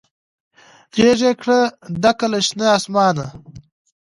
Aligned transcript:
غیږ 0.97 1.19
یې 1.27 1.31
کړه 1.41 1.59
ډکه 2.01 2.27
له 2.31 2.39
شنه 2.47 2.67
اسمانه 2.77 3.25